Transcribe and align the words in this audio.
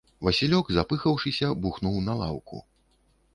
Васілёк, 0.27 0.71
запыхаўшыся, 0.77 1.51
бухнуў 1.67 2.01
на 2.07 2.17
лаўку. 2.23 2.65